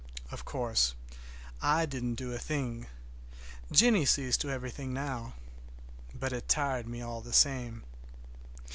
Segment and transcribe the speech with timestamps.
[0.31, 0.95] Of course
[1.61, 2.87] I didn't do a thing.
[3.71, 5.35] Jennie sees to everything now.
[6.15, 7.83] But it tired me all the same.